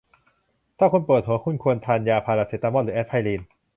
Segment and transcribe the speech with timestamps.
[0.77, 3.41] ถ้าคุณปวดหัว คุณควรทานยาพาราเซตามอลหรือแอสไพริน